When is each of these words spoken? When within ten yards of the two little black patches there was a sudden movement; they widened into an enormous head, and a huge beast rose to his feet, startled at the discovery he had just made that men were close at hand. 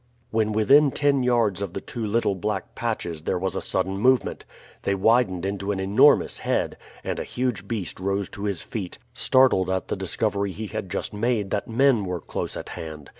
When 0.31 0.51
within 0.51 0.89
ten 0.89 1.21
yards 1.21 1.61
of 1.61 1.73
the 1.73 1.79
two 1.79 2.03
little 2.03 2.33
black 2.33 2.73
patches 2.73 3.21
there 3.21 3.37
was 3.37 3.55
a 3.55 3.61
sudden 3.61 3.97
movement; 3.99 4.45
they 4.81 4.95
widened 4.95 5.45
into 5.45 5.71
an 5.71 5.79
enormous 5.79 6.39
head, 6.39 6.75
and 7.03 7.19
a 7.19 7.23
huge 7.23 7.67
beast 7.67 7.99
rose 7.99 8.27
to 8.29 8.45
his 8.45 8.63
feet, 8.63 8.97
startled 9.13 9.69
at 9.69 9.89
the 9.89 9.95
discovery 9.95 10.53
he 10.53 10.65
had 10.65 10.89
just 10.89 11.13
made 11.13 11.51
that 11.51 11.67
men 11.67 12.03
were 12.05 12.19
close 12.19 12.57
at 12.57 12.69
hand. 12.69 13.09